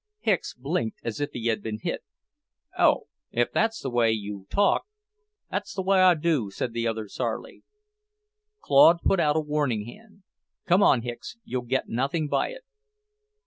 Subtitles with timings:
[0.21, 2.01] Hicks blinked as if he had been hit.
[2.75, 4.87] "Oh, if that's the way you talk"
[5.51, 7.61] "That's the way I do," said the other sourly.
[8.61, 10.23] Claude put out a warning hand.
[10.65, 11.37] "Come on, Hicks.
[11.43, 12.63] You'll get nothing by it."